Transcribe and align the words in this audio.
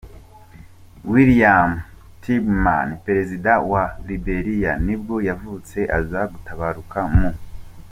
William 1.09 1.69
Tubman, 2.21 2.89
perezida 3.05 3.51
wa 3.59 3.65
wa 3.71 3.83
Liberia 4.07 4.71
nibwo 4.85 5.15
yavutse, 5.29 5.77
aza 5.97 6.21
gutabaruka 6.33 6.99
mu. 7.15 7.29